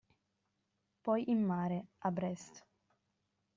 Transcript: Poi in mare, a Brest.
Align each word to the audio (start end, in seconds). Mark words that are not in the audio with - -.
Poi 1.03 1.25
in 1.29 1.43
mare, 1.43 1.89
a 1.99 2.09
Brest. 2.11 2.65